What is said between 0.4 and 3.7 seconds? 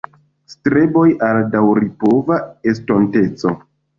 Streboj al daŭripova estonteco"".